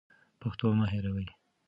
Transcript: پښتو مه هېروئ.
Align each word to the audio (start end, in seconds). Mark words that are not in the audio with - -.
پښتو 0.41 0.67
مه 0.77 0.85
هېروئ. 0.93 1.25